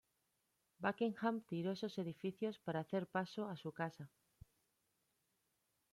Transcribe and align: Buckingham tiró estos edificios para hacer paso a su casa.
Buckingham 0.79 1.41
tiró 1.47 1.73
estos 1.73 1.99
edificios 1.99 2.57
para 2.57 2.79
hacer 2.79 3.05
paso 3.05 3.47
a 3.49 3.55
su 3.55 3.71
casa. 3.71 4.09